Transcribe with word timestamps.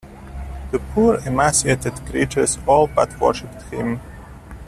The 0.71 0.79
poor 0.95 1.19
emaciated 1.27 1.93
creatures 2.07 2.57
all 2.65 2.87
but 2.87 3.21
worshipped 3.21 3.61
him. 3.71 3.99